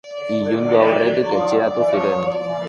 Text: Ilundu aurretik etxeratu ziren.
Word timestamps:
Ilundu 0.35 0.79
aurretik 0.85 1.35
etxeratu 1.41 1.87
ziren. 1.93 2.27